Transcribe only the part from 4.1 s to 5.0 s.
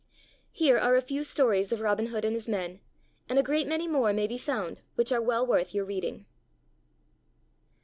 may be found